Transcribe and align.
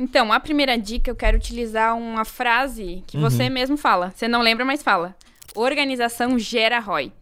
Então, 0.00 0.32
a 0.32 0.40
primeira 0.40 0.78
dica 0.78 1.10
eu 1.10 1.14
quero 1.14 1.36
utilizar 1.36 1.94
uma 1.96 2.24
frase 2.24 3.04
que 3.06 3.16
Uhum. 3.18 3.22
você 3.22 3.50
mesmo 3.50 3.76
fala. 3.76 4.12
Você 4.16 4.26
não 4.26 4.40
lembra, 4.40 4.64
mas 4.64 4.82
fala. 4.82 5.14
Organização 5.54 6.38
gera 6.38 6.78
ROI. 6.80 7.12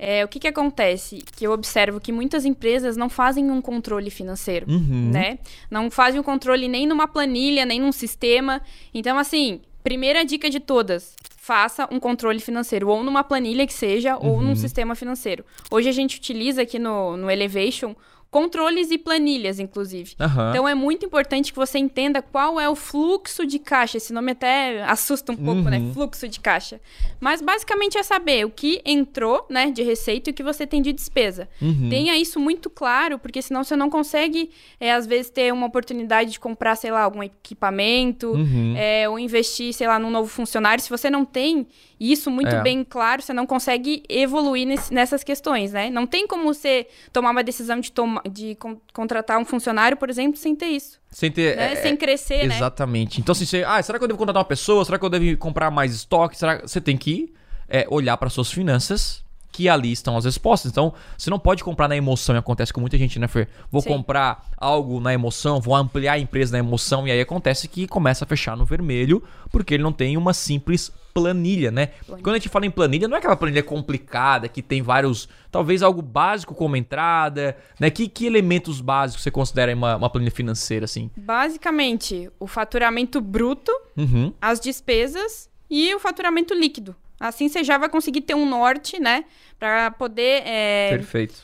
É, 0.00 0.24
o 0.24 0.28
que, 0.28 0.38
que 0.40 0.48
acontece? 0.48 1.22
Que 1.36 1.46
eu 1.46 1.52
observo 1.52 2.00
que 2.00 2.10
muitas 2.12 2.44
empresas 2.44 2.96
não 2.96 3.08
fazem 3.08 3.50
um 3.50 3.60
controle 3.60 4.10
financeiro, 4.10 4.66
Uhum. 4.68 5.10
né? 5.12 5.38
Não 5.70 5.90
fazem 5.90 6.20
um 6.20 6.22
controle 6.24 6.66
nem 6.68 6.86
numa 6.86 7.06
planilha, 7.08 7.64
nem 7.64 7.80
num 7.80 7.92
sistema. 7.92 8.60
Então, 8.94 9.16
assim, 9.18 9.60
primeira 9.82 10.24
dica 10.24 10.50
de 10.50 10.60
todas. 10.60 11.14
Faça 11.36 11.88
um 11.90 11.98
controle 11.98 12.40
financeiro, 12.40 12.88
ou 12.88 13.02
numa 13.02 13.24
planilha 13.24 13.66
que 13.66 13.72
seja, 13.72 14.16
ou 14.16 14.36
Uhum. 14.36 14.42
num 14.42 14.56
sistema 14.56 14.94
financeiro. 14.94 15.44
Hoje 15.70 15.88
a 15.88 15.92
gente 15.92 16.16
utiliza 16.18 16.62
aqui 16.62 16.78
no, 16.78 17.16
no 17.16 17.30
Elevation 17.30 17.94
controles 18.30 18.90
e 18.90 18.98
planilhas, 18.98 19.58
inclusive. 19.58 20.14
Aham. 20.20 20.50
Então 20.50 20.68
é 20.68 20.74
muito 20.74 21.06
importante 21.06 21.50
que 21.52 21.58
você 21.58 21.78
entenda 21.78 22.20
qual 22.20 22.60
é 22.60 22.68
o 22.68 22.74
fluxo 22.74 23.46
de 23.46 23.58
caixa. 23.58 23.96
Esse 23.96 24.12
nome 24.12 24.32
até 24.32 24.82
assusta 24.84 25.32
um 25.32 25.36
pouco, 25.36 25.62
né? 25.62 25.78
Uhum. 25.78 25.94
Fluxo 25.94 26.28
de 26.28 26.38
caixa. 26.38 26.78
Mas 27.18 27.40
basicamente 27.40 27.96
é 27.96 28.02
saber 28.02 28.44
o 28.44 28.50
que 28.50 28.82
entrou, 28.84 29.46
né, 29.48 29.70
de 29.70 29.82
receita 29.82 30.28
e 30.28 30.32
o 30.32 30.34
que 30.34 30.42
você 30.42 30.66
tem 30.66 30.82
de 30.82 30.92
despesa. 30.92 31.48
Uhum. 31.60 31.88
Tenha 31.88 32.16
isso 32.18 32.38
muito 32.38 32.68
claro, 32.68 33.18
porque 33.18 33.40
senão 33.40 33.64
você 33.64 33.74
não 33.74 33.88
consegue, 33.88 34.50
é, 34.78 34.92
às 34.92 35.06
vezes, 35.06 35.30
ter 35.30 35.52
uma 35.52 35.66
oportunidade 35.66 36.30
de 36.32 36.38
comprar, 36.40 36.76
sei 36.76 36.90
lá, 36.90 37.02
algum 37.02 37.22
equipamento, 37.22 38.28
Uhum. 38.32 38.74
é, 38.76 39.08
ou 39.08 39.18
investir, 39.18 39.72
sei 39.72 39.86
lá, 39.86 39.98
num 39.98 40.10
novo 40.10 40.28
funcionário. 40.28 40.82
Se 40.82 40.90
você 40.90 41.10
não 41.10 41.24
tem 41.24 41.66
isso 41.98 42.30
muito 42.30 42.54
É. 42.54 42.62
bem 42.62 42.84
claro, 42.84 43.20
você 43.22 43.32
não 43.32 43.46
consegue 43.46 44.02
evoluir 44.08 44.66
nesse- 44.66 44.92
nessas 44.94 45.24
questões, 45.24 45.72
né? 45.72 45.90
Não 45.90 46.06
tem 46.06 46.26
como 46.26 46.44
você 46.44 46.86
tomar 47.12 47.30
uma 47.30 47.42
decisão 47.42 47.80
de, 47.80 47.90
de 48.30 48.54
con- 48.56 48.80
contratar 48.92 49.38
um 49.38 49.44
funcionário, 49.44 49.96
por 49.96 50.08
exemplo, 50.10 50.38
sem 50.38 50.54
ter 50.54 50.66
isso. 50.66 50.98
Sem 51.10 51.30
ter. 51.30 51.56
né? 51.56 51.72
é, 51.72 51.76
sem 51.76 51.96
crescer, 51.96 52.46
né? 52.46 52.56
Exatamente. 52.56 53.20
Então, 53.20 53.32
assim, 53.32 53.44
você, 53.46 53.64
ah, 53.64 53.82
será 53.82 53.98
que 53.98 54.04
eu 54.04 54.08
devo 54.08 54.18
contratar 54.18 54.40
uma 54.40 54.48
pessoa? 54.48 54.84
Será 54.84 54.98
que 54.98 55.04
eu 55.04 55.10
devo 55.10 55.36
comprar 55.38 55.70
mais 55.70 55.94
estoque? 55.94 56.36
Será 56.36 56.60
você 56.60 56.80
tem 56.80 56.96
que 56.96 57.32
é, 57.68 57.86
olhar 57.90 58.16
para 58.16 58.28
suas 58.30 58.50
finanças, 58.50 59.24
que 59.58 59.68
ali 59.68 59.90
estão 59.90 60.16
as 60.16 60.24
respostas. 60.24 60.70
Então, 60.70 60.94
você 61.16 61.28
não 61.28 61.38
pode 61.38 61.64
comprar 61.64 61.88
na 61.88 61.96
emoção, 61.96 62.36
e 62.36 62.38
acontece 62.38 62.72
com 62.72 62.80
muita 62.80 62.96
gente, 62.96 63.18
né, 63.18 63.26
Fer? 63.26 63.48
Vou 63.72 63.82
Sim. 63.82 63.88
comprar 63.88 64.46
algo 64.56 65.00
na 65.00 65.12
emoção, 65.12 65.60
vou 65.60 65.74
ampliar 65.74 66.12
a 66.12 66.18
empresa 66.20 66.52
na 66.52 66.60
emoção, 66.60 67.08
e 67.08 67.10
aí 67.10 67.20
acontece 67.20 67.66
que 67.66 67.88
começa 67.88 68.24
a 68.24 68.28
fechar 68.28 68.56
no 68.56 68.64
vermelho, 68.64 69.20
porque 69.50 69.74
ele 69.74 69.82
não 69.82 69.92
tem 69.92 70.16
uma 70.16 70.32
simples 70.32 70.92
planilha, 71.12 71.72
né? 71.72 71.86
Planilha. 72.06 72.22
Quando 72.22 72.36
a 72.36 72.38
gente 72.38 72.48
fala 72.48 72.66
em 72.66 72.70
planilha, 72.70 73.08
não 73.08 73.16
é 73.16 73.18
aquela 73.18 73.34
planilha 73.36 73.64
complicada 73.64 74.46
que 74.46 74.62
tem 74.62 74.80
vários. 74.80 75.28
Talvez 75.50 75.82
algo 75.82 76.00
básico 76.00 76.54
como 76.54 76.76
entrada, 76.76 77.56
né? 77.80 77.90
Que, 77.90 78.06
que 78.06 78.26
elementos 78.26 78.80
básicos 78.80 79.24
você 79.24 79.30
considera 79.32 79.74
uma, 79.74 79.96
uma 79.96 80.08
planilha 80.08 80.30
financeira, 80.30 80.84
assim? 80.84 81.10
Basicamente, 81.16 82.30
o 82.38 82.46
faturamento 82.46 83.20
bruto, 83.20 83.72
Uhum. 83.96 84.32
as 84.40 84.60
despesas 84.60 85.50
e 85.68 85.92
o 85.92 85.98
faturamento 85.98 86.54
líquido. 86.54 86.94
Assim 87.20 87.48
você 87.48 87.64
já 87.64 87.78
vai 87.78 87.88
conseguir 87.88 88.20
ter 88.20 88.34
um 88.34 88.48
norte, 88.48 89.00
né? 89.00 89.24
Pra 89.58 89.90
poder 89.90 90.42
é, 90.46 90.90
Perfeito. 90.90 91.34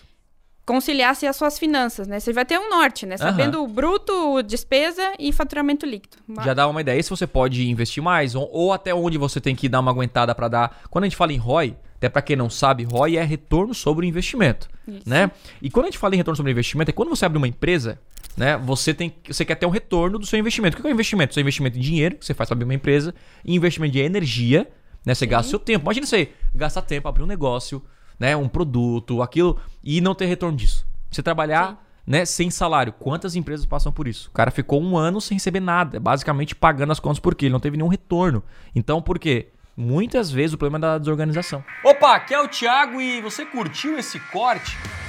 conciliar-se 0.65 1.27
as 1.27 1.35
suas 1.37 1.59
finanças, 1.59 2.07
né? 2.07 2.21
Você 2.21 2.33
vai 2.33 2.45
ter 2.45 2.59
um 2.59 2.71
norte, 2.71 3.07
né? 3.07 3.17
Sabendo 3.17 3.63
o 3.63 3.67
bruto, 3.67 4.13
o 4.35 4.43
despesa 4.43 5.13
e 5.19 5.33
faturamento 5.33 5.85
líquido. 5.85 6.17
Já 6.45 6.55
dá 6.55 6.69
uma 6.69 6.81
ideia 6.81 7.03
se 7.03 7.11
você 7.11 7.27
pode 7.27 7.69
investir 7.69 8.03
mais 8.03 8.35
ou, 8.35 8.49
ou 8.53 8.73
até 8.73 8.95
onde 8.95 9.19
você 9.19 9.41
tem 9.41 9.57
que 9.57 9.69
dar 9.69 9.81
uma 9.81 9.91
aguentada 9.91 10.35
para 10.35 10.49
dar. 10.49 10.83
Quando 10.91 11.05
a 11.05 11.09
gente 11.09 11.17
fala 11.17 11.33
em 11.33 11.39
ROI, 11.39 11.77
até 11.97 12.09
para 12.09 12.23
quem 12.23 12.37
não 12.37 12.51
sabe, 12.51 12.85
ROI 12.85 13.17
é 13.17 13.25
retorno 13.25 13.75
sobre 13.75 14.05
o 14.05 14.09
investimento, 14.09 14.69
Isso. 14.87 15.09
né? 15.09 15.31
E 15.63 15.71
quando 15.71 15.87
a 15.87 15.89
gente 15.89 15.99
fala 15.99 16.15
em 16.15 16.19
retorno 16.19 16.37
sobre 16.37 16.51
o 16.51 16.53
investimento, 16.53 16.91
é 16.91 16.93
quando 16.93 17.09
você 17.09 17.25
abre 17.25 17.39
uma 17.39 17.49
empresa, 17.49 17.99
né? 18.37 18.57
Você 18.59 18.93
tem, 18.93 19.15
você 19.27 19.45
quer 19.45 19.55
ter 19.55 19.67
um 19.67 19.71
retorno 19.71 20.19
do 20.19 20.27
seu 20.27 20.39
investimento. 20.39 20.77
O 20.77 20.81
que 20.81 20.87
é 20.87 20.91
o 20.91 20.93
investimento? 20.93 21.35
Seu 21.35 21.41
investimento 21.41 21.79
em 21.79 21.81
dinheiro 21.81 22.17
que 22.17 22.25
você 22.25 22.35
faz 22.35 22.49
para 22.49 22.55
abrir 22.55 22.65
uma 22.65 22.75
empresa, 22.75 23.15
e 23.45 23.55
investimento 23.55 23.93
de 23.93 24.01
energia, 24.01 24.69
né? 25.05 25.15
Você 25.15 25.27
gasta 25.27 25.51
seu 25.51 25.59
tempo. 25.59 25.85
Imagina 25.85 26.07
você 26.07 26.33
gastar 26.55 26.83
tempo 26.83 27.09
abrir 27.09 27.23
um 27.23 27.27
negócio, 27.27 27.83
né? 28.19 28.37
Um 28.37 28.49
produto, 28.49 29.23
aquilo 29.23 29.61
e 29.83 30.01
não 30.01 30.15
ter 30.15 30.27
retorno 30.27 30.57
disso. 30.57 30.87
Você 31.11 31.23
trabalhar 31.23 31.71
Sim. 31.71 31.77
né, 32.07 32.25
sem 32.25 32.51
salário. 32.51 32.93
Quantas 32.93 33.37
empresas 33.37 33.67
passam 33.67 33.93
por 33.93 34.09
isso? 34.09 34.29
O 34.29 34.33
cara 34.33 34.51
ficou 34.51 34.83
um 34.83 34.97
ano 34.97 35.21
sem 35.21 35.37
receber 35.37 35.61
nada, 35.61 36.01
basicamente 36.01 36.55
pagando 36.55 36.93
as 36.93 37.01
contas 37.01 37.19
porque 37.19 37.47
ele 37.47 37.53
não 37.53 37.61
teve 37.61 37.77
nenhum 37.77 37.89
retorno. 37.89 38.43
Então, 38.75 39.01
por 39.01 39.19
quê? 39.19 39.49
Muitas 39.77 40.31
vezes 40.31 40.55
o 40.55 40.59
problema 40.59 40.79
é 40.79 40.91
da 40.93 40.99
desorganização. 40.99 41.65
Opa, 41.85 42.15
aqui 42.15 42.33
é 42.33 42.41
o 42.41 42.47
Thiago 42.47 43.01
e 43.01 43.21
você 43.21 43.45
curtiu 43.45 43.99
esse 43.99 44.21
corte? 44.21 44.79